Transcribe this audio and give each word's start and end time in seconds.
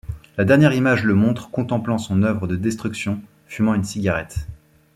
La 0.37 0.45
dernière 0.45 0.73
image 0.73 1.03
le 1.03 1.13
montre 1.13 1.51
contemplant 1.51 1.99
son 1.99 2.23
œuvre 2.23 2.47
de 2.47 2.55
destruction, 2.55 3.21
fumant 3.45 3.75
une 3.75 3.83
cigarette. 3.83 4.47